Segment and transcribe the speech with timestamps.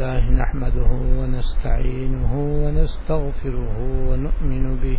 [0.00, 2.32] لله نحمده ونستعينه
[2.64, 3.76] ونستغفره
[4.08, 4.98] ونؤمن به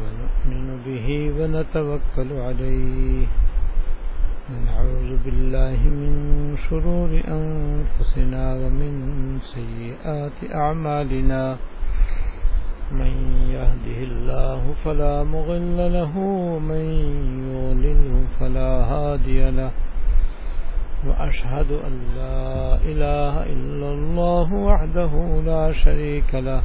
[0.00, 1.06] ونؤمن به
[1.38, 3.26] ونتوكل عليه
[4.50, 6.12] ونعوذ بالله من
[6.68, 8.92] شرور أنفسنا ومن
[9.40, 11.56] سيئات أعمالنا
[12.92, 13.12] من
[13.56, 16.12] يهده الله فلا مغل له
[16.52, 16.84] ومن
[17.48, 19.85] يولله فلا هادي له
[21.08, 25.12] وأشهد أن لا إله إلا الله وحده
[25.46, 26.62] لا شريك له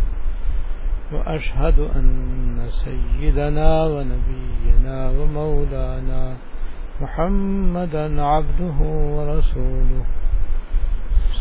[1.14, 2.06] وأشهد أن
[2.70, 6.36] سيدنا ونبينا ومولانا
[7.02, 8.78] محمدا عبده
[9.16, 10.06] ورسوله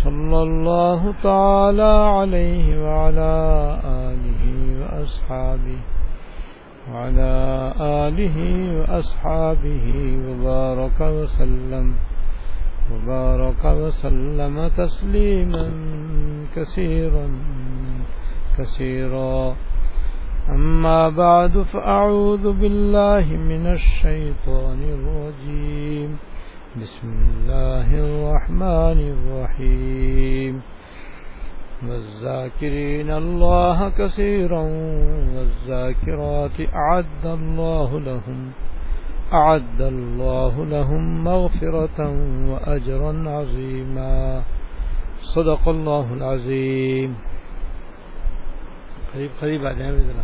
[0.05, 3.33] صلى الله تعالى عليه وعلى
[3.85, 4.43] آله
[4.81, 5.81] وأصحابه
[6.93, 7.33] وعلى
[7.81, 8.39] آله
[8.81, 9.87] وأصحابه
[10.27, 11.95] وبارك وسلم
[12.93, 15.71] وبارك وسلم تسليما
[16.57, 17.27] كثيرا
[18.59, 19.57] كثيرا
[20.49, 26.19] أما بعد فأعوذ بالله من الشيطان الرجيم
[26.83, 30.63] بسم الله الرحمن الرحيم
[31.89, 34.63] والذاكرين الله كثيرا
[35.35, 38.53] والذاكرات أعد الله لهم
[39.33, 42.01] أعد الله لهم مغفرة
[42.49, 44.41] وأجرا عظيما.
[45.23, 47.13] صدق الله العظيم.
[49.13, 50.23] قريب قريب بعد ہیں ذرا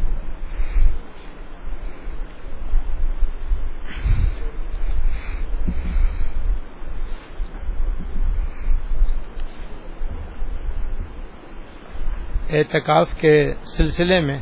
[12.51, 14.39] اعتکاف کے سلسلے میں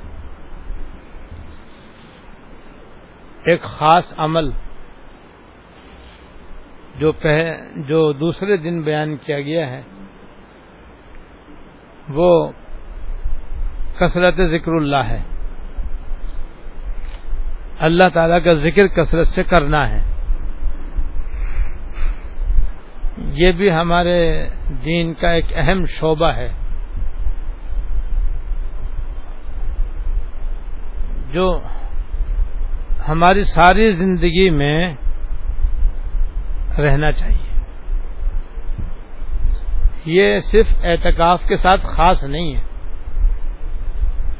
[3.44, 4.50] ایک خاص عمل
[6.98, 7.12] جو
[7.76, 9.82] جو دوسرے دن بیان کیا گیا ہے،
[12.08, 12.52] وہ
[14.00, 15.22] کثرت ذکر اللہ ہے۔
[17.78, 20.14] اللہ تعالی کا ذکر کثرت سے کرنا ہے۔
[23.16, 24.48] یہ بھی ہمارے
[24.84, 26.52] دین کا ایک اہم شعبہ ہے۔
[31.32, 31.60] جو
[33.08, 34.94] ہماری ساری زندگی میں
[36.78, 37.60] رہنا چاہیے۔
[40.04, 42.62] یہ صرف اعتکاف کے ساتھ خاص نہیں ہے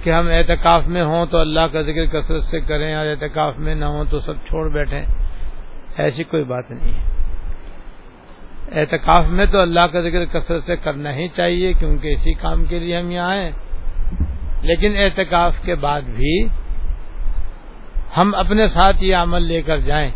[0.03, 3.75] کہ ہم اعتکاف میں ہوں تو اللہ کا ذکر کثرت سے کریں اور اعتکاف میں
[3.75, 5.03] نہ ہوں تو سب چھوڑ بیٹھیں۔
[5.99, 7.15] ایسی کوئی بات نہیں ہے۔
[8.81, 12.79] اعتکاف میں تو اللہ کا ذکر کثرت سے کرنا ہی چاہیے کیونکہ اسی کام کے
[12.79, 13.51] لیے ہم یہاں ہیں۔
[14.63, 16.47] لیکن اعتکاف کے بعد بھی
[18.17, 20.11] ہم اپنے ساتھ یہ عمل لے کر جائیں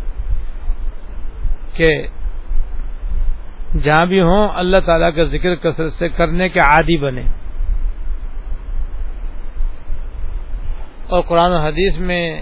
[1.73, 2.07] کہ
[3.83, 7.21] جہاں بھی ہوں اللہ تعالیٰ کا ذکر کثرت سے کرنے کے عادی بنے۔
[11.07, 12.41] اور قرآن و حدیث میں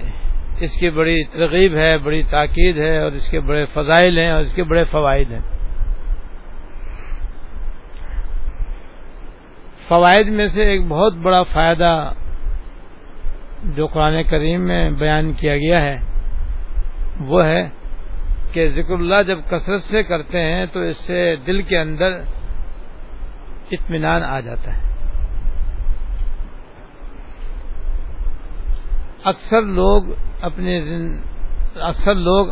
[0.59, 4.39] اس کی بڑی ترغیب ہے، بڑی تاکید ہے اور اس کے بڑے فضائل ہیں اور
[4.39, 5.41] اس کے بڑے فوائد ہیں۔
[9.87, 12.11] فوائد میں سے ایک بہت بڑا فائدہ
[13.75, 15.97] جو قرآن کریم میں بیان کیا گیا ہے،
[17.19, 17.69] وہ ہے
[18.51, 22.11] کہ ذکر اللہ جب کثرت سے کرتے ہیں تو اس سے دل کے اندر
[23.71, 24.87] اطمینان آ جاتا ہے۔
[29.23, 30.03] اکثر لوگ
[30.41, 30.81] اپنی
[31.75, 32.47] اکثر لوگ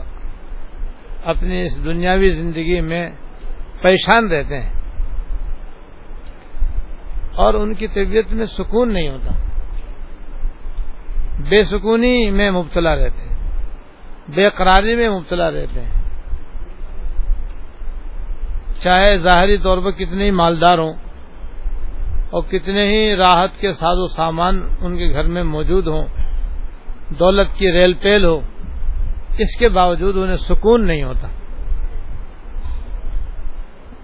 [1.24, 3.09] اپنی اس دنیاوی زندگی میں
[3.82, 4.74] پریشان رہتے ہیں
[7.36, 9.44] اور ان کی طبیعت میں سکون نہیں ہوتا۔
[11.50, 13.35] بے سکونی میں مبتلا رہتے ہیں۔
[14.35, 15.91] بے قراری میں مبتلا رہتے ہیں۔
[18.83, 20.94] چاہے ظاہری طور پر کتنے ہی مالدار ہوں
[22.29, 26.05] اور کتنے ہی راحت کے ساز و سامان ان کے گھر میں موجود ہوں،
[27.20, 28.40] دولت کی ریل پیل ہو،
[29.37, 31.28] اس کے باوجود انہیں سکون نہیں ہوتا۔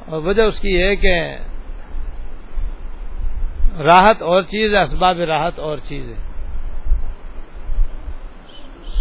[0.05, 1.35] اور وجہ اس کی ہے کہ
[3.79, 6.30] راحت اور چیز ہے، اسباب راحت اور چیز ہے۔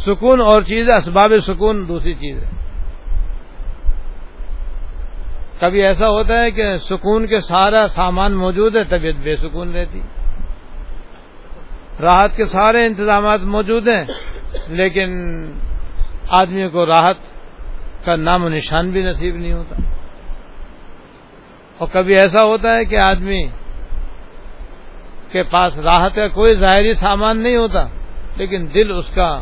[0.06, 2.50] سکون اور چیز ہے، اسباب سکون دوسری چیز ہے۔
[5.60, 10.00] کبھی ایسا ہوتا ہے کہ سکون کے سارا سامان موجود ہے، طبیعت بے سکون رہتی۔
[12.00, 14.04] راحت کے سارے انتظامات موجود ہیں،
[14.68, 15.10] لیکن
[16.28, 17.16] آدمی کو راحت
[18.04, 19.76] کا نام و نشان بھی نصیب نہیں ہوتا۔
[21.78, 23.48] اور کبھی ایسا ہوتا ہے کہ آدمی
[25.32, 27.86] کے پاس راحت کا کوئی ظاہری سامان نہیں ہوتا،
[28.36, 29.40] لیکن دل اس کا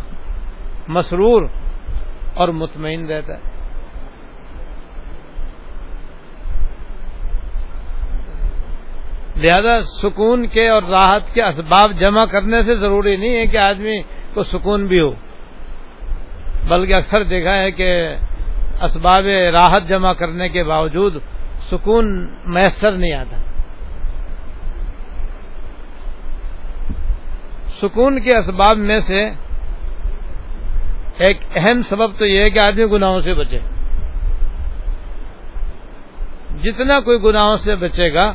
[0.88, 1.48] مسرور
[2.34, 3.46] اور مطمئن رہتا ہے۔
[9.36, 14.02] لہذا سکون کے اور راحت کے اسباب جمع کرنے سے ضروری نہیں ہے کہ آدمی
[14.34, 15.10] کو سکون بھی ہو،
[16.68, 18.14] بلکہ اکثر دیکھا ہے کہ
[18.82, 21.16] اسباب راحت جمع کرنے کے باوجود
[21.60, 23.36] سکون میسر نہیں آتا۔
[27.68, 29.30] سکون کے اسباب میں سے
[31.18, 33.58] ایک اہم سبب تو یہ ہے کہ آدمی گناہوں سے بچے۔
[36.62, 38.32] جتنا کوئی گناہوں سے بچے گا،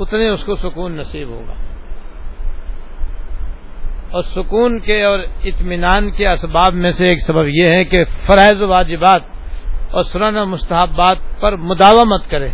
[0.00, 1.52] اتنے اس کو سکون نصیب ہوگا۔
[4.10, 8.62] اور سکون کے اور اطمینان کے اسباب میں سے ایک سبب یہ ہے کہ فرائض
[8.62, 9.20] واجبات
[9.90, 12.48] اور سنن مستحبات پر مداومت کرے۔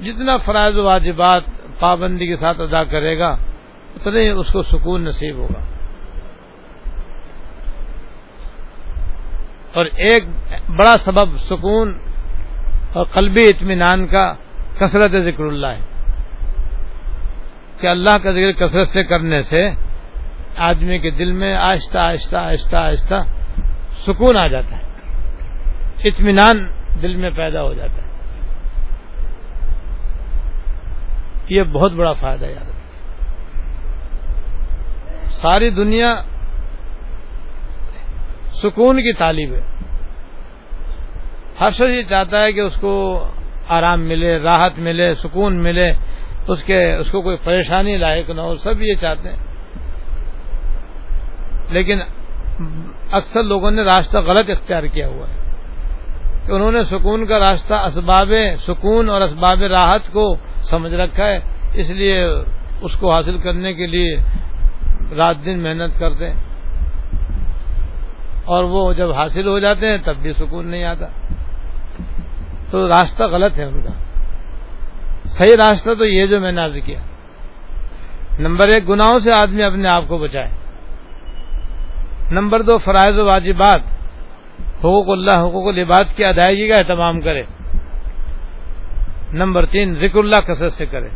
[0.00, 1.42] جتنا فرائض واجبات
[1.80, 3.36] پابندی کے ساتھ ادا کرے گا،
[3.94, 5.63] اتنے اس کو سکون نصیب ہوگا۔
[9.74, 10.24] اور ایک
[10.70, 11.92] بڑا سبب سکون
[12.92, 14.34] اور قلبی اطمینان کا
[14.80, 15.94] کثرت ذکر اللہ ہے۔
[17.80, 19.70] کہ اللہ کا ذکر کثرت سے کرنے سے
[20.56, 23.14] آدمی کے دل میں آہستہ آہستہ آہستہ آہستہ
[23.90, 24.82] سکون آ جاتا ہے۔
[26.04, 26.56] اطمینان
[27.02, 28.04] دل میں پیدا ہو جاتا ہے۔
[31.48, 32.80] یہ بہت بڑا فائدہ یاد ہے۔
[35.26, 36.14] ساری دنیا
[38.54, 39.60] سکون کی تعلیم ہے۔
[41.60, 43.26] ہر شخص یہ چاہتا ہے کہ اس کو
[43.68, 45.92] آرام ملے، راحت ملے، سکون ملے،
[46.48, 49.36] اس کے، اس کو کوئی پریشانی لائق نہ ہو، سب یہ چاہتے ہیں۔
[51.70, 52.00] لیکن
[53.12, 55.44] اکثر لوگوں نے راستہ غلط اختیار کیا ہوا ہے۔
[56.46, 61.38] کہ انہوں نے سکون کا راستہ اسباب سکون اور اسباب راحت کو سمجھ رکھا ہے،
[61.74, 62.24] اس لیے
[62.80, 64.16] اس کو حاصل کرنے کے لیے
[65.14, 66.53] رات دن محنت کرتے ہیں۔
[68.44, 71.06] اور وہ جب حاصل ہو جاتے ہیں تب بھی سکون نہیں آتا۔
[72.70, 73.90] تو راستہ غلط ہے ان کا۔
[75.24, 77.00] صحیح راستہ تو یہ جو میں نے کیا۔
[78.38, 80.48] نمبر ایک، گناہوں سے آدمی اپنے آپ کو بچائے۔
[82.32, 83.80] نمبر دو، فرائض و واجبات۔
[84.78, 87.42] حقوق اللہ، حقوق العباد کی ادائیگی کا اہتمام کرے۔
[89.32, 91.08] نمبر تین، ذکر اللہ، کثرت سے کرے۔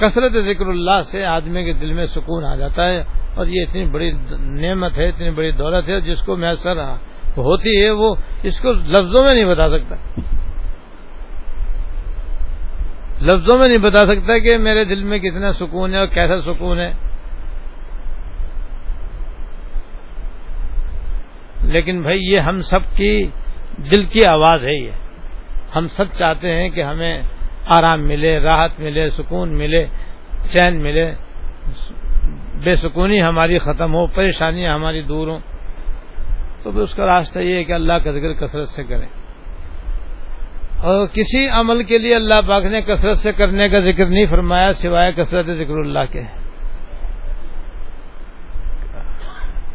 [0.00, 3.02] کثرت ذکر اللہ سے آدمی کے دل میں سکون آ جاتا ہے
[3.34, 6.76] اور یہ اتنی بڑی نعمت ہے، اتنی بڑی دولت ہے، جس کو میسر
[7.36, 9.96] ہوتی ہے، وہ اس کو لفظوں میں نہیں بتا سکتا۔
[13.20, 16.78] لفظوں میں نہیں بتا سکتا کہ میرے دل میں کتنا سکون ہے اور کیسا سکون
[16.78, 16.92] ہے۔
[21.62, 23.26] لیکن بھائی، یہ ہم سب کی
[23.90, 24.90] دل کی آواز ہے یہ۔
[25.76, 27.22] ہم سب چاہتے ہیں کہ ہمیں
[27.66, 29.86] آرام ملے، راحت ملے، سکون ملے،
[30.52, 31.14] چین ملے،
[32.64, 35.38] بے سکونی ہماری ختم ہو، پریشانیاں ہماری دور ہوں۔
[36.62, 39.08] تو بھی اس کا راستہ یہ ہے کہ اللہ کا ذکر کثرت سے کریں۔
[40.82, 44.68] اور کسی عمل کے لیے اللہ پاک نے کثرت سے کرنے کا ذکر نہیں فرمایا،
[44.68, 46.22] سوائے کثرت ذکر اللہ کے۔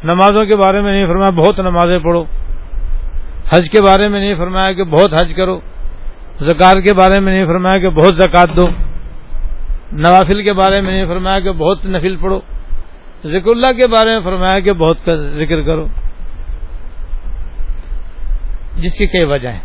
[0.03, 2.23] نمازوں کے بارے میں نہیں فرمایا، بہت نمازیں پڑھو۔
[3.53, 5.59] حج کے بارے میں نہیں فرمایا کہ بہت حج کرو۔
[6.41, 8.69] زکار کے بارے میں نہیں فرمایا کہ بہت زکات دو
[9.91, 12.39] نوافل کے بارے میں نہیں فرمایا کہ بہت نفل پڑھو۔
[13.25, 14.97] ذکر اللہ کے بارے میں فرمایا کہ بہت
[15.35, 15.87] ذکر کرو۔
[18.75, 19.59] جس کی کئی وجہ ہیں۔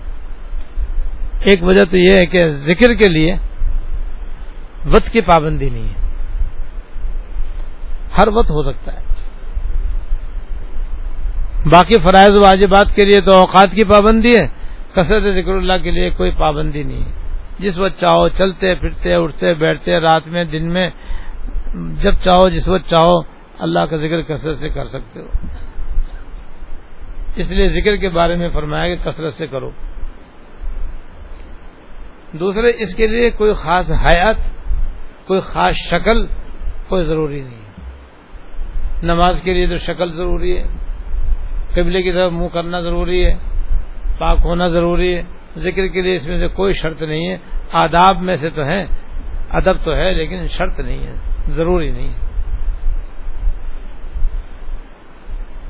[1.40, 3.36] ایک وجہ تو یہ ہے کہ ذکر کے لیے
[4.86, 6.08] وقت کی پابندی نہیں ہے۔
[8.18, 9.04] ہر وقت ہو سکتا ہے۔
[11.70, 14.63] باقی فرائض واجبات کے لیے تو اوقات کی پابندی ہے۔
[14.96, 17.10] کثرت ذکر اللہ کے لیے کوئی پابندی نہیں ہے۔
[17.58, 20.90] جس وقت چاہو چلتے پھرتے، اٹھتے، بیٹھتے، رات میں، دن میں،
[22.02, 23.20] جب چاہو، جس وقت چاہو،
[23.58, 25.26] اللہ کا ذکر کثرت سے کر سکتے ہو۔
[27.36, 29.70] اس لیے ذکر کے بارے میں فرمایا کہ کثرت سے کرو۔
[32.32, 34.36] دوسرے، اس کے لیے کوئی خاص حیات،
[35.26, 36.26] کوئی خاص شکل
[36.88, 37.64] کوئی ضروری نہیں۔ ہے
[39.02, 40.64] نماز کے لیے تو شکل ضروری ہے۔
[41.74, 43.53] قبلے کی طرف منہ کرنا ضروری ہے۔
[44.18, 45.22] پاک ہونا ضروری ہے۔
[45.56, 47.36] ذکر کے لیے اس میں سے کوئی شرط نہیں ہے۔
[47.72, 48.86] آداب میں سے تو ہے
[49.50, 51.12] ادب تو ہے، لیکن شرط نہیں ہے۔
[51.48, 52.18] ضروری نہیں ہے۔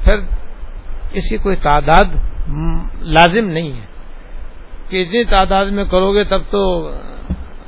[0.05, 0.19] پھر
[1.13, 2.05] اس کی کوئی تعداد
[3.01, 3.87] لازم نہیں ہے۔
[4.89, 6.91] کہ اتنی تعداد میں کرو گے تب تو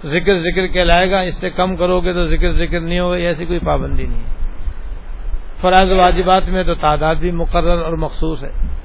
[0.05, 3.47] ذکر ذکر کہلائے گا۔ اس سے کم کرو گے تو ذکر ذکر نہیں ہوگا۔ ایسی
[3.47, 4.35] کوئی پابندی نہیں ہے۔
[5.61, 8.76] فرائض واجبات میں تو تعداد بھی مقرر اور مخصوص ہے۔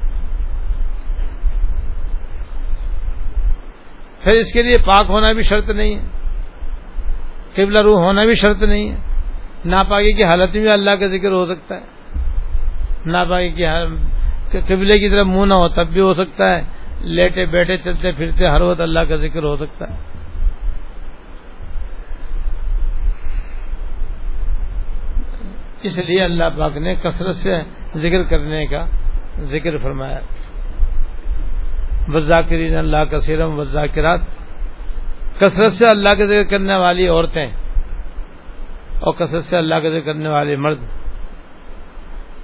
[4.23, 6.03] پھر اس کے لیے پاک ہونا بھی شرط نہیں ہے۔
[7.55, 8.97] قبلہ روح ہونا بھی شرط نہیں ہے۔
[9.65, 11.81] ناپاکی کی حالت میں اللہ کا ذکر ہو سکتا ہے۔
[13.05, 13.65] ناپاکی کی
[14.67, 16.61] قبلے کی طرف منہ نہ ہو تب بھی ہو سکتا ہے۔
[17.01, 19.97] لیٹے بیٹھے چلتے پھرتے ہر وقت اللہ کا ذکر ہو سکتا ہے۔
[25.83, 27.53] اس لیے اللہ پاک نے کثرت سے
[27.95, 28.85] ذکر کرنے کا
[29.39, 30.19] ذکر فرمایا۔
[32.07, 34.19] وزاکرین اللہ کا سیرم وزاکرات
[35.39, 37.47] کثرت سے اللہ کا ذکر کرنے والی عورتیں
[38.99, 40.77] اور کثرت سے اللہ کا ذکر کرنے والے مرد۔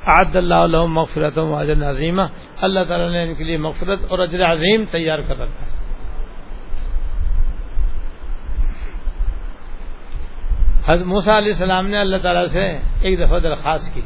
[0.06, 2.22] عاد اللہ علیہ مغفرت و اجر عظیمہ
[2.62, 5.78] اللہ تعالیٰ نے ان کے لیے مغفرت اور اجر عظیم تیار کر رکھا ہے۔
[10.86, 14.02] حضرت موسا علیہ السلام نے اللہ تعالیٰ سے ایک دفعہ درخواست کی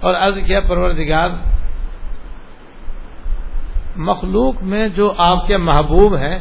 [0.00, 1.28] اور عرض کیا، پروردگار
[3.96, 6.38] مخلوق میں جو آپ کے محبوب ہیں،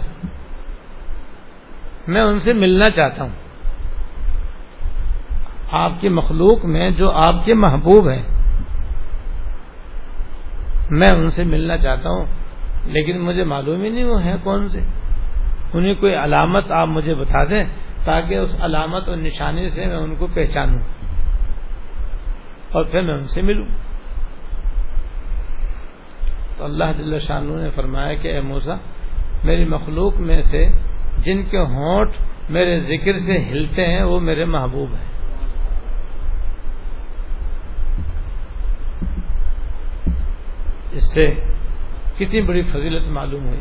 [2.08, 3.36] میں ان سے ملنا چاہتا ہوں۔
[5.72, 8.24] آپ کی مخلوق میں جو آپ کے محبوب ہیں،
[10.90, 12.26] میں ان سے ملنا چاہتا ہوں،
[12.84, 14.82] لیکن مجھے معلوم ہی نہیں وہ ہیں کون سے۔
[15.74, 17.64] انہیں کوئی علامت آپ مجھے بتا دیں،
[18.06, 20.84] تاکہ اس علامت اور نشانی سے میں ان کو پہچانوں
[22.72, 23.89] اور پھر میں ان سے ملوں۔
[26.60, 28.76] تو اللہ جل شاہ نے فرمایا کہ اے موسا
[29.44, 30.68] میری مخلوق میں سے
[31.18, 32.12] جن کے ہونٹ
[32.50, 35.10] میرے ذکر سے ہلتے ہیں، وہ میرے محبوب ہیں۔
[40.92, 41.28] اس سے
[42.18, 43.60] کتنی بڑی فضیلت معلوم ہوئی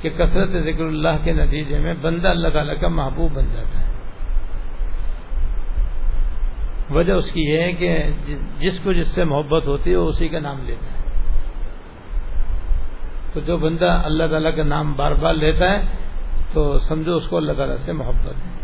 [0.00, 3.88] کہ کثرت ذکر اللہ کے نتیجے میں بندہ اللہ تعالیٰ کا محبوب بن جاتا ہے۔
[6.90, 7.98] وجہ اس کی یہ ہے کہ
[8.60, 11.07] جس کو جس سے محبت ہوتی ہے، وہ اسی کا نام لیتا ہے۔
[13.32, 15.82] تو جو بندہ اللہ تعالیٰ کا نام بار بار لیتا ہے،
[16.52, 18.58] تو سمجھو اس کو اللہ تعالیٰ سے محبت ہے۔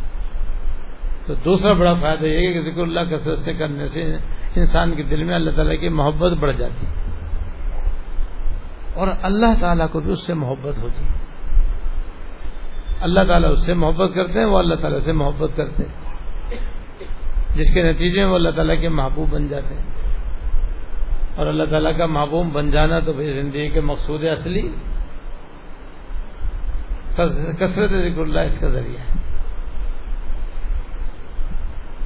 [1.26, 4.16] تو دوسرا بڑا فائدہ یہ ہے کہ ذکر اللہ کثرت سے کرنے سے
[4.56, 6.92] انسان کے دل میں اللہ تعالیٰ کی محبت بڑھ جاتی ہے۔
[8.94, 11.24] اور اللہ تعالیٰ کو بھی اس سے محبت ہوتی ہے۔
[13.00, 16.04] اللہ تعالیٰ اس سے محبت کرتے ہیں، وہ اللہ تعالیٰ سے محبت کرتے ہیں۔
[17.56, 20.03] جس کے نتیجے میں وہ اللہ تعالیٰ کے محبوب بن جاتے ہیں۔
[21.36, 24.68] اور اللہ تعالیٰ کا محبوب بن جانا تو بھائی زندگی کے مقصود اصلی
[27.58, 29.24] کثرت ذکر اللہ اس کا ذریعہ ہے۔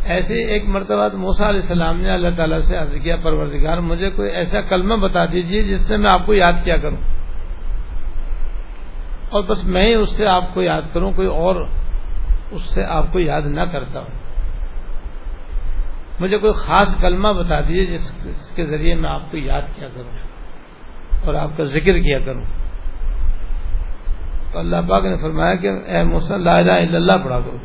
[0.05, 4.31] ایسے ایک مرتبہ موسا علیہ السلام نے اللہ تعالیٰ سے عرض کیا، پروردگار مجھے کوئی
[4.31, 6.97] ایسا کلمہ بتا دیجیے جس سے میں آپ کو یاد کیا کروں۔
[9.31, 11.67] اور بس میں ہی اس سے آپ کو یاد کروں، کوئی اور
[12.51, 14.18] اس سے آپ کو یاد نہ کرتا ہوں۔
[16.21, 18.13] مجھے کوئی خاص کلمہ بتا دیجیے جس
[18.55, 20.11] کے ذریعے میں آپ کو یاد کیا کروں
[21.25, 22.45] اور آپ کا ذکر کیا کروں۔
[24.53, 27.57] تو اللہ پاک نے فرمایا کہ اے الہ الا اللہ پڑھا کرو۔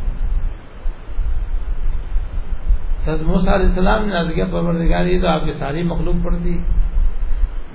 [3.28, 6.58] موسیٰ علیہ السلام نے کیا، پروردگار، یہ تو آپ کی ساری مخلوق پڑتی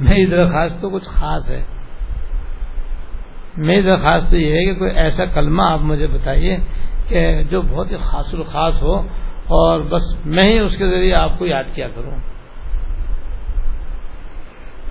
[0.00, 1.64] میں درخواست تو کچھ خاص ہے۔
[3.56, 6.56] میری درخواست تو یہ ہے کہ کوئی ایسا کلمہ آپ مجھے بتائیے
[7.08, 9.02] کہ جو بہت ہی خاص الخاص ہو۔
[9.48, 12.16] اور بس میں ہی اس کے ذریعے آپ کو یاد کیا کروں۔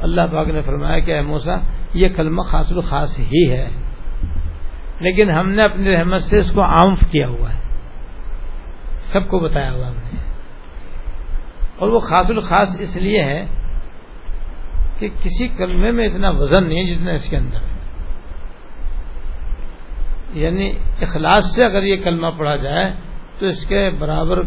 [0.02, 1.52] اللہ پاک نے فرمایا کہ اے موسا
[1.94, 3.68] یہ کلمہ خاص الخاص ہی ہے۔
[5.00, 7.60] لیکن ہم نے اپنی رحمت سے اس کو عام کیا ہوا ہے۔
[9.00, 10.20] سب کو بتایا ہوا ہم نے۔
[11.80, 13.46] اور وہ خاص الخاص اس لیے ہے
[15.00, 17.78] کہ کسی کلمے میں اتنا وزن نہیں ہے جتنا اس کے اندر ہے۔
[20.34, 22.94] یعنی اخلاص سے اگر یہ کلمہ پڑھا جائے
[23.40, 24.40] تو اس کے برابر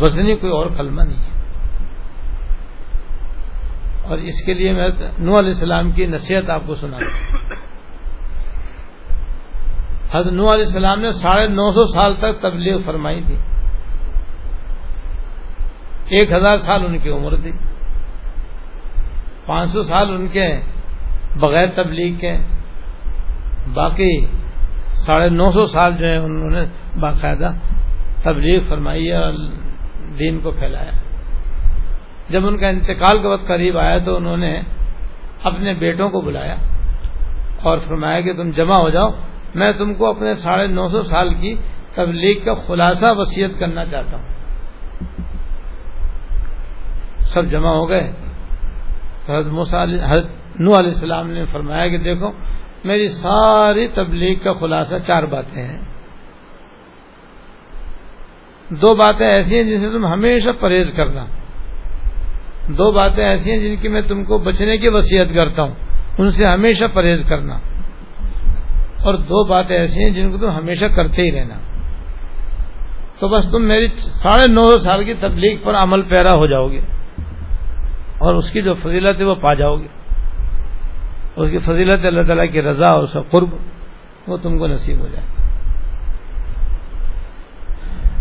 [0.00, 1.30] وزنی کوئی اور کلمہ نہیں ہے۔
[4.02, 6.96] اور اس کے لیے میں نو علیہ السلام کی نصیحت آپ کو سنا
[10.14, 13.36] حضرت نو علیہ السلام نے ساڑھے نو سو سال تک تبلیغ فرمائی تھی۔
[16.08, 17.52] ایک ہزار سال ان کی عمر تھی۔
[19.46, 20.60] پانچ سو سال ان کے
[21.36, 22.38] بغیر تبلیغ کے۔
[23.74, 24.26] باقی
[24.94, 26.66] ساڑھے نو سو سال جو ہے انہوں نے
[27.00, 27.52] باقاعدہ
[28.22, 29.32] تبلیغ فرمائی اور
[30.18, 30.90] دین کو پھیلایا۔
[32.28, 34.60] جب ان کا انتقال کا وقت قریب آیا تو انہوں نے
[35.42, 36.56] اپنے بیٹوں کو بلایا
[37.62, 39.10] اور فرمایا کہ تم جمع ہو جاؤ،
[39.54, 41.56] میں تم کو اپنے ساڑھے نو سو سال کی
[41.94, 44.28] تبلیغ کا خلاصہ وسیعت کرنا چاہتا ہوں۔
[47.18, 48.12] سب جمع ہو گئے۔
[49.28, 50.26] حضرت
[50.60, 52.30] نو علیہ السلام نے فرمایا کہ دیکھو،
[52.84, 55.89] میری ساری تبلیغ کا خلاصہ چار باتیں ہیں۔
[58.70, 61.24] دو باتیں ایسی ہیں جن سے تم ہمیشہ پرہیز کرنا۔
[62.68, 65.74] دو باتیں ایسی ہیں جن کی میں تم کو بچنے کی وصیت کرتا ہوں،
[66.18, 67.54] ان سے ہمیشہ پرہیز کرنا۔
[69.04, 71.54] اور دو باتیں ایسی ہیں جن کو تم ہمیشہ کرتے ہی رہنا۔
[73.20, 76.80] تو بس تم میری ساڑھے نو سال کی تبلیغ پر عمل پیرا ہو جاؤ گے،
[78.18, 79.86] اور اس کی جو فضیلت ہے وہ پا جاؤ گے۔
[81.36, 83.48] اس کی فضیلت اللہ تعالیٰ کی رضا اور اس کا قرب،
[84.26, 85.39] وہ تم کو نصیب ہو جائے۔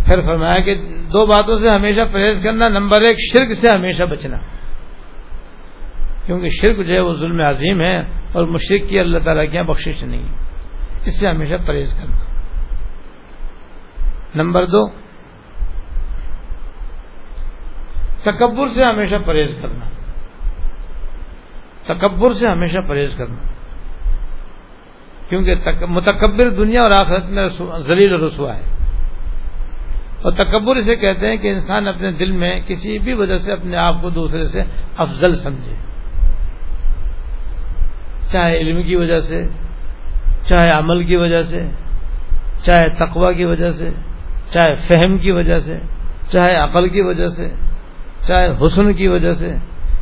[0.10, 0.76] پھر فرمایا کہ
[1.14, 4.38] دو باتوں سے ہمیشہ پرہیز کرنا، نمبر ایک، شرک سے ہمیشہ بچنا۔
[6.26, 8.00] کیونکہ شرک جو ہے وہ ظلم عظیم ہے
[8.34, 10.34] اور مشرق کی اللہ تعالیٰ کی بخشش نہیں ہے۔
[11.06, 12.18] اس سے ہمیشہ پرہیز کرنا۔
[14.36, 14.88] نمبر دو،
[18.24, 19.90] تکبر سے ہمیشہ پرہیز کرنا۔
[21.94, 23.50] تکبر سے ہمیشہ پرہیز کرنا۔
[25.30, 25.56] کیونکہ
[25.90, 27.48] متکبر دنیا اور آخرت میں
[27.80, 28.89] ذلیل رسوا ہے۔
[30.22, 33.78] اور تکبر اسے کہتے ہیں کہ انسان اپنے دل میں کسی بھی وجہ سے اپنے
[33.78, 34.62] آپ کو دوسرے سے
[34.98, 35.76] افضل سمجھے۔
[38.32, 39.48] چاہے علم کی وجہ سے،
[40.48, 41.62] چاہے عمل کی وجہ سے،
[42.66, 43.90] چاہے تقوی کی وجہ سے،
[44.54, 45.80] چاہے فہم کی وجہ سے،
[46.32, 47.50] چاہے عقل کی وجہ سے،
[48.28, 49.56] چاہے حسن کی وجہ سے،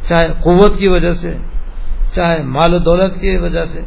[0.07, 1.37] چاہے قوت کی وجہ سے،
[2.15, 3.81] چاہے مال و دولت کی وجہ سے،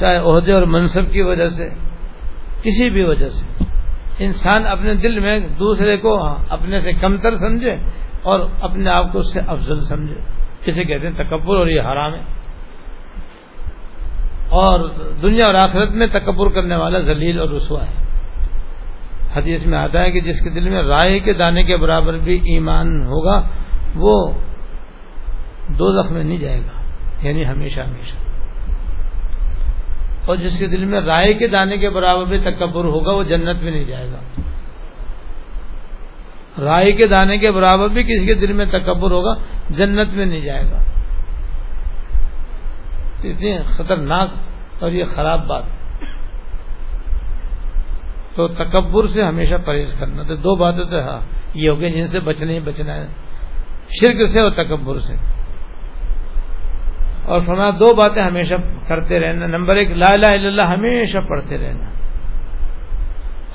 [0.00, 1.68] چاہے عہدے اور منصب کی وجہ سے،
[2.62, 3.61] کسی بھی وجہ سے۔
[4.24, 7.76] انسان اپنے دل میں دوسرے کو اپنے سے کمتر سمجھے
[8.22, 10.14] اور اپنے آپ کو اس سے افضل سمجھے۔
[10.64, 12.20] کسی کہتے ہیں تکبر اور یہ حرام ہے۔
[14.48, 14.80] اور
[15.22, 18.02] دنیا اور آخرت میں تکبر کرنے والا ذلیل اور رسوا ہے۔
[19.36, 22.34] حدیث میں آتا ہے کہ جس کے دل میں رائے کے دانے کے برابر بھی
[22.34, 23.42] ایمان ہوگا،
[23.94, 24.32] وہ
[25.68, 26.82] دو زخم میں نہیں جائے گا
[27.22, 28.31] یعنی ہمیشہ ہمیشہ۔
[30.26, 33.62] اور جس کے دل میں رائے کے دانے کے برابر بھی تکبر ہوگا، وہ جنت
[33.62, 34.20] میں نہیں جائے گا۔
[36.62, 39.34] رائے کے دانے کے برابر بھی کسی کے دل میں تکبر ہوگا،
[39.70, 40.78] جنت میں نہیں جائے گا۔
[43.24, 44.28] اتنی خطرناک
[44.80, 45.62] اور یہ خراب بات۔
[48.34, 51.20] تو تکبر سے ہمیشہ پرہیز کرنا۔ تو دو باتیں تو ہاں
[51.54, 53.06] یہ ہو گئی، جن سے بچنا ہی بچنا ہے۔
[54.00, 55.41] شرک سے اور تکبر سے۔
[57.24, 58.54] اور فرما دو باتیں ہمیشہ
[58.88, 61.88] کرتے رہنا۔ نمبر ایک، لا الہ الا اللہ ہمیشہ پڑھتے رہنا۔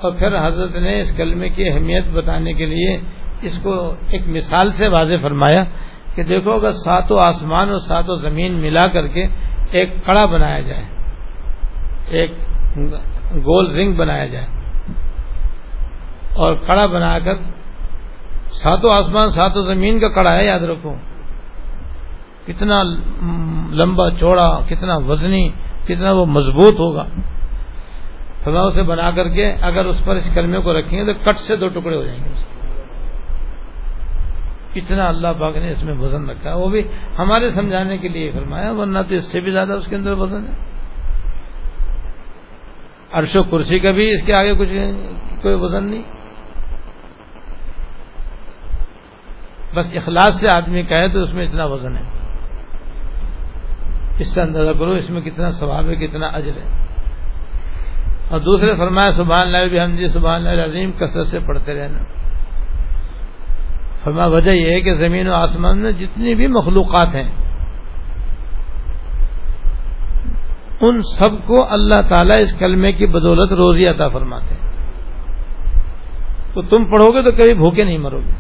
[0.02, 2.98] اور پھر حضرت نے اس کلمے کی اہمیت بتانے کے لیے
[3.42, 5.64] اس کو ایک مثال سے واضح فرمایا
[6.16, 9.26] کہ دیکھو، اگر ساتوں آسمان اور ساتوں زمین ملا کر کے
[9.72, 10.84] ایک کڑا بنایا جائے،
[12.08, 12.32] ایک
[13.46, 14.46] گول رنگ بنایا جائے،
[16.36, 17.34] اور کڑا بنا کر
[18.52, 20.96] ساتوں آسمان، ساتوں زمین کا کڑا ہے، یاد رکھو،
[22.48, 22.84] کتنا
[23.78, 25.50] لمبا چوڑا، کتنا وزنی،
[25.86, 27.06] کتنا وہ مضبوط ہوگا۔
[28.44, 31.38] فضا اسے بنا کر کے اگر اس پر اس کلمے کو رکھیں گے تو کٹ
[31.38, 32.58] سے دو ٹکڑے ہو جائیں گے
[34.74, 36.82] کتنا اللہ پاک نے اس میں وزن رکھا۔ وہ بھی
[37.20, 40.48] ہمارے سمجھانے کے لیے فرمایا، ورنہ تو اس سے بھی زیادہ اس کے اندر وزن
[40.48, 40.54] ہے۔
[43.12, 44.70] عرش و کرسی کا بھی اس کے آگے کچھ
[45.42, 46.04] کوئی وزن نہیں۔
[49.76, 52.27] بس اخلاص سے آدمی کہے تو اس میں اتنا وزن ہے۔
[54.20, 56.88] اس سے اندازہ کرو اس میں کتنا ثواب ہے، کتنا اجر ہے۔
[58.30, 62.00] اور دوسرے فرمایا، سبحان اللہ بھی ہم سبحان اللہ عظیم کثرت سے پڑھتے رہنا۔
[64.04, 67.32] فرما وجہ یہ ہے کہ زمین و آسمان میں جتنی بھی مخلوقات ہیں،
[70.82, 74.68] ان سب کو اللہ تعالیٰ اس کلمے کی بدولت روزی عطا فرماتے ہیں۔
[76.54, 78.32] تو تم پڑھو گے تو کبھی بھوکے نہیں مرو گے۔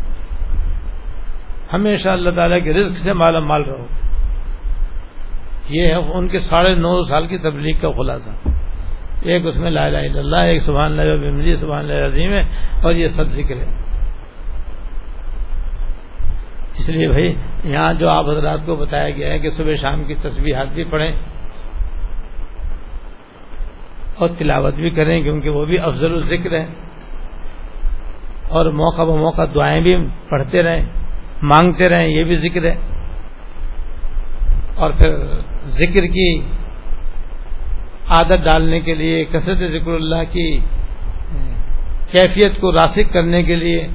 [1.73, 4.06] ہمیشہ اللہ تعالیٰ کے رزق سے مالا مال رہو گے۔
[5.69, 8.29] یہ ہے ان کے ساڑھے نو سال کی تبلیغ کا خلاصہ۔
[9.21, 12.41] ایک اس میں لا الہ الا اللہ، ایک سبحان اللہ سبحان اللہ، عظیم ہے،
[12.83, 13.65] اور یہ سب ذکر ہے۔
[16.77, 20.15] اس لیے بھائی، یہاں جو آپ حضرات کو بتایا گیا ہے کہ صبح شام کی
[20.15, 21.11] تصویرات بھی پڑھیں
[24.15, 26.65] اور تلاوت بھی کریں، کیونکہ وہ بھی افضل الذکر ہے
[28.49, 29.97] اور موقع ب موقع دعائیں بھی
[30.29, 30.85] پڑھتے رہیں،
[31.41, 32.96] مانگتے رہیں، یہ بھی ذکر ہے۔
[34.77, 35.11] اور پھر
[35.77, 36.29] ذکر کی
[38.07, 40.49] عادت ڈالنے کے لیے، کثرت ذکر اللہ کی
[42.11, 43.87] کیفیت کو راسک کرنے کے لیے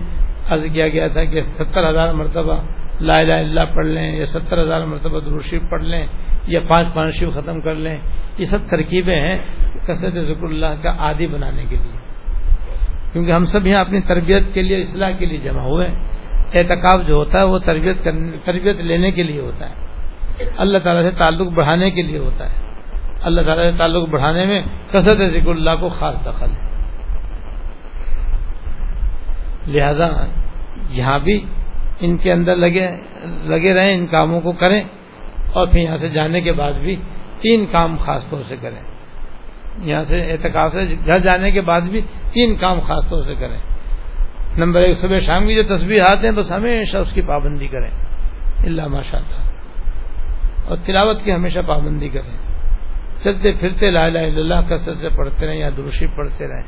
[0.51, 2.61] عرض کیا گیا تھا کہ ستر ہزار مرتبہ
[3.01, 6.07] لا الہ اللہ پڑھ لیں یا ستر ہزار مرتبہ دروشیف پڑھ لیں
[6.47, 7.97] یا پانچ پانچ شیو ختم کر لیں،
[8.39, 9.37] یہ سب ترکیبیں ہیں
[9.87, 11.97] کثرت ذکر اللہ کا عادی بنانے کے لیے۔
[13.13, 15.89] کیونکہ ہم سب یہاں اپنی تربیت کے لیے، اصلاح کے لیے جمع ہوئے
[16.55, 18.09] اعتکاف جو ہوتا ہے وہ تربیت
[18.45, 19.75] تربیت لینے کے لیے ہوتا ہے۔
[20.57, 22.55] اللہ تعالیٰ سے تعلق بڑھانے کے لیے ہوتا ہے۔
[23.23, 26.73] اللہ تعالیٰ سے تعلق بڑھانے میں کثرت ذکر اللہ کو خاص دخل ہے۔
[29.67, 30.09] لہذا
[30.91, 31.45] یہاں بھی
[32.01, 32.89] ان کے اندر لگے
[33.25, 34.81] لگے رہیں، ان کاموں کو کریں
[35.53, 36.97] اور پھر یہاں سے جانے کے بعد بھی
[37.41, 38.83] تین کام خاص طور سے کریں۔
[39.79, 42.01] یہاں سے اعتکاف سے گھر جانے کے بعد بھی
[42.33, 43.59] تین کام خاص طور سے کریں۔
[44.57, 47.91] نمبر ایک، صبح شام کی جو تصویر ہیں، بس ہمیشہ اس کی پابندی کریں۔
[48.65, 49.52] اللہ ماشاء اللہ
[50.69, 52.53] اور تلاوت کی ہمیشہ پابندی کریں۔
[53.25, 56.63] چلتے پھرتے لا الہ الا اللہ کثرت سے پڑھتے رہیں یا دروشی پڑھتے رہیں۔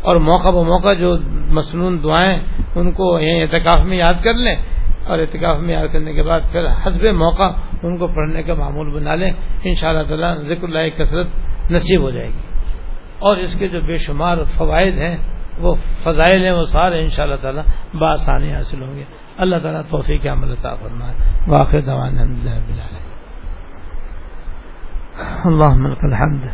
[0.00, 1.16] اور موقع ب موقع جو
[1.48, 2.38] مصنون دعائیں
[2.74, 4.56] ان کو یہیں اعتکاف میں یاد کر لیں
[5.06, 7.48] اور اعتکاف میں یاد کرنے کے بعد پھر حسب موقع
[7.82, 9.30] ان کو پڑھنے کا معمول بنا لیں
[9.64, 11.26] ان شاء اللہ تعالیٰ ذکر اللہ کثرت
[11.70, 12.58] نصیب ہو جائے گی۔
[13.18, 15.16] اور اس کے جو بے شمار فوائد ہیں
[15.58, 17.62] وہ فضائل ہیں وہ سارے ان شاء اللہ تعالیٰ
[17.94, 19.04] بآسانی حاصل ہوں گے۔
[19.36, 21.14] اللہ تعالیٰ توفیق عمل عطا فرمائے۔
[21.46, 22.18] واقع دوان
[25.44, 26.44] اللهم لك الحمد۔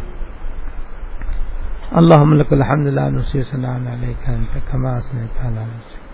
[1.93, 6.09] اللهم لك الحمد لا نسي سلام عليك أنت كما أثنيت على نفسك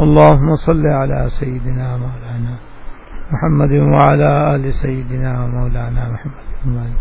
[0.00, 2.56] اللهم صل على سيدنا مولانا
[3.30, 6.96] محمد وعلى آل سيدنا ومولانا محمد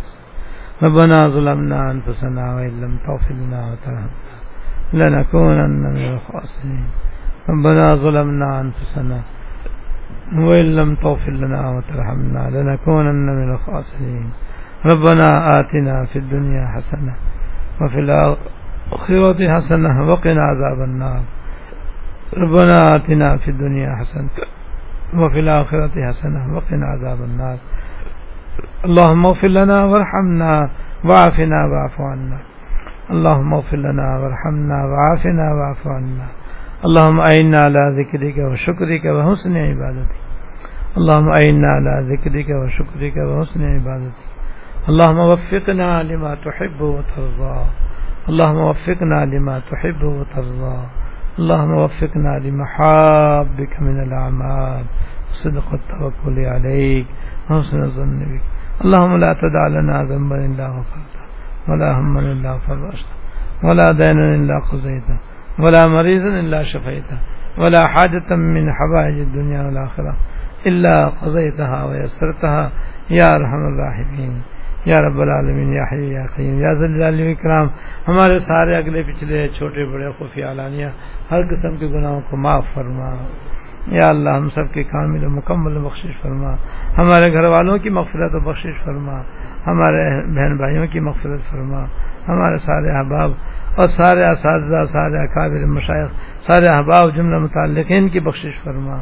[0.84, 4.25] ربنا ظلمنا أنفسنا وإن لم تغفر لنا وترحمنا۔
[4.96, 6.88] لنكونن من الخاسرين.
[7.50, 9.20] ربنا ظلمنا أنفسنا
[10.48, 14.30] وإن لم تغفر لنا وترحمنا لنكونن من الخاسرين.
[14.86, 17.14] ربنا آتنا في الدنيا حسنة
[17.82, 21.22] وفي الآخرة حسنة وقنا عذاب النار.
[22.38, 24.30] ربنا آتنا في الدنيا حسنة
[25.22, 27.58] وفي الآخرة حسنة وقنا عذاب النار.
[28.86, 30.70] اللهم اغفر لنا وارحمنا
[31.06, 32.40] وعافنا واعف عنا.
[33.10, 36.28] اللهم اغفر لنا وارحمنا وعافنا واعف عنا.
[36.86, 40.20] اللهم أعنا على ذكرك وشكرك وحسن عبادتك.
[40.98, 44.26] اللهم أعنا على ذكرك وشكرك وحسن عبادتك.
[44.90, 47.58] اللهم وفقنا لما تحب وترضى.
[48.30, 50.78] اللهم وفقنا لما تحب وترضى.
[51.40, 54.84] اللهم وفقنا لمحابك من الأعمال.
[55.44, 57.06] صدق التوكل عليك.
[57.50, 58.44] وحسن الظن بك
[58.84, 61.25] اللهم لا تدع لنا ذنبا إلا غفرته.
[61.68, 63.26] ولا هما إلا فرجته
[63.64, 65.18] ولا دينا إلا قضيته
[65.60, 67.18] ولا مريضا إلا شفيته
[67.58, 70.14] ولا حاجة من حوائج الدنيا والآخرة
[70.68, 72.70] إلا قضيتها ويسرتها.
[73.10, 74.40] يا أرحم الراحمين
[74.86, 77.66] یا رب العالمین یا حی یا قیم یا ذل کرام
[78.08, 80.86] ہمارے سارے اگلے پچھلے چھوٹے بڑے خفی علانیہ
[81.32, 83.16] ہر قسم کے گناہوں کو معاف فرما۔
[83.88, 86.54] یا اللہ، ہم سب کے کامل و مکمل بخشش فرما۔
[86.98, 89.22] ہمارے گھر والوں کی مغفرت و بخشش فرما۔
[89.68, 91.84] ہمارے بہن بھائیوں کی مغفرت فرما۔
[92.28, 93.32] ہمارے سارے احباب
[93.76, 96.08] اور سارے اساتذہ، سارے اکابر مشائق
[96.42, 98.96] سارے احباب جملہ متعلقین کی بخشش فرما۔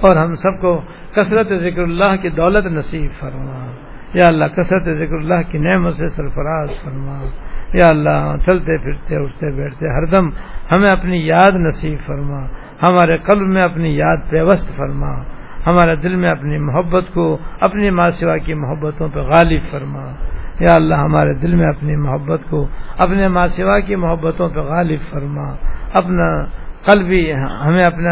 [0.00, 0.82] اور ہم سب کو
[1.16, 3.70] کثرت ذکر اللہ کی دولت نصیب فرما۔
[4.14, 7.18] یا اللہ، کثرت ذکر اللہ کی نعمت سے سرفراز فرما۔
[7.74, 10.28] یا اللہ، چلتے پھرتے، اٹھتے بیٹھتے، ہر دم
[10.72, 12.44] ہمیں اپنی یاد نصیب فرما۔
[12.82, 15.35] ہمارے قلب میں اپنی یاد پیوست فرما۔
[15.66, 20.12] ہمارے دل میں اپنی محبت کو، اپنی ماں سوا کی محبتوں پہ غالب فرما۔
[20.60, 22.66] یا اللہ، ہمارے دل میں اپنی محبت کو،
[22.98, 25.54] اپنے ماں سوا کی محبتوں پہ غالب فرما۔
[25.92, 26.44] اپنا
[26.84, 28.10] قلبی، ہمیں اپنا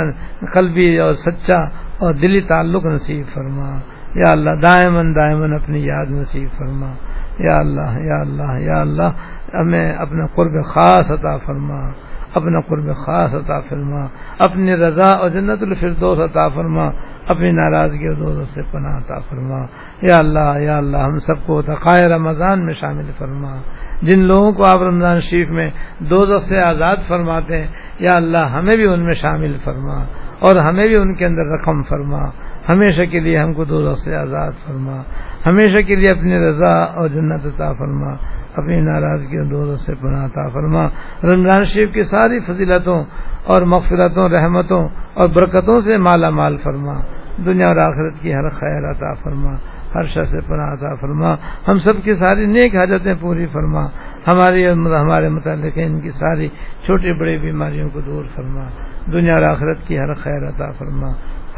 [0.55, 3.81] قلبی اور سچا اور دلی تعلق نصیب فرما۔
[4.15, 6.87] یا اللہ دائمن دائمن اپنی یاد نصیب فرما۔
[7.39, 9.09] یا اللہ یا اللہ یا اللہ،
[9.55, 11.91] ہمیں اپنا قرب خاص عطا فرما۔
[12.35, 14.05] اپنا قرب خاص عطا فرما۔
[14.39, 19.59] اپنی رضا اور جنت الفردوس عطا فرما۔ اپنی ناراضگی اور دو سے پناہ عطا فرما۔
[20.03, 23.57] یا اللہ یا اللہ، ہم سب کو تقائے رمضان میں شامل فرما۔
[24.03, 28.77] جن لوگوں کو آپ رمضان شریف میں دو سے آزاد فرماتے ہیں، یا اللہ، ہمیں
[28.77, 30.05] بھی ان میں شامل فرما۔
[30.39, 32.23] اور ہمیں بھی ان کے اندر رقم فرما۔
[32.73, 35.03] ہمیشہ کے لیے ہم کو دو سے آزاد فرما۔
[35.47, 40.49] ہمیشہ کے لیے اپنی رضا اور جنت عطا فرما۔ اپنی ناراضگی اور سے پناہ عطا
[40.49, 40.83] فرما۔
[41.25, 43.05] رمضان شریف کی ساری فضیلتوں
[43.45, 46.93] اور مغفرتوں، رحمتوں اور برکتوں سے مالا مال فرما۔
[47.45, 49.51] دنیا اور آخرت کی ہر خیر عطا فرما۔
[49.95, 51.31] ہر شخص سے پناہ عطا فرما۔
[51.69, 53.85] ہم سب کی ساری نیک حاجتیں پوری فرما۔
[54.27, 56.49] ہماری ہمارے متعلق ان کی ساری
[56.87, 58.65] چھوٹی بڑی بیماریوں کو دور فرما۔
[59.13, 61.09] دنیا اور آخرت کی ہر خیر عطا فرما۔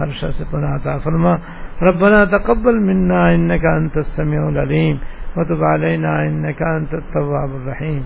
[0.00, 1.34] ہر شخص پناہ عطا فرما۔
[1.82, 4.96] ربنا تقبل منا انك انت السميع العليم
[5.36, 8.04] وتب علينا انك انت التواب الرحيم.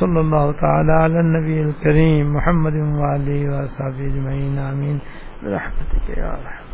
[0.00, 5.00] صلى الله تعالى على النبي الكريم محمد وعلى اله وصحبه اجمعين امين
[5.42, 6.69] برحمتك يا رحمة